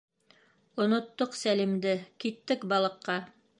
—Оноттоҡ 0.85 1.37
Сәлимде, 1.41 1.95
киттек 2.25 2.69
балыҡҡа! 2.75 3.23